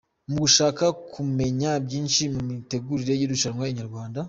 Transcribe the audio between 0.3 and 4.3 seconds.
gushaka kumenya byinshi mu mitegurire y’irushanwa, Inyarwanda.